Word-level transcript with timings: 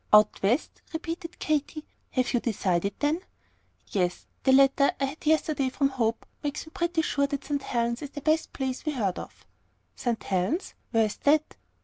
"Out 0.11 0.41
West," 0.41 0.81
repeated 0.93 1.37
Katy. 1.37 1.83
"Have 2.09 2.33
you 2.33 2.39
decided, 2.39 2.95
then?" 2.97 3.19
"Yes. 3.85 4.25
The 4.41 4.51
letter 4.51 4.91
I 4.99 5.05
had 5.05 5.23
yesterday 5.27 5.69
from 5.69 5.89
Hope, 5.89 6.25
makes 6.43 6.65
me 6.65 6.71
pretty 6.73 7.03
sure 7.03 7.27
that 7.27 7.45
St. 7.45 7.61
Helen's 7.61 8.01
is 8.01 8.09
the 8.09 8.21
best 8.21 8.51
place 8.51 8.83
we 8.83 8.93
have 8.93 9.03
heard 9.03 9.19
of." 9.19 9.45
"St. 9.95 10.23
Helen's! 10.23 10.73
Where 10.89 11.05
is 11.05 11.17
that?" 11.17 11.55